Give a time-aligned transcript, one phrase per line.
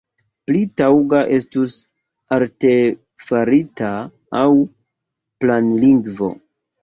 [0.49, 1.75] Pli taŭga estus
[2.37, 3.91] artefarita
[4.41, 4.47] aŭ
[5.45, 6.33] planlingvo.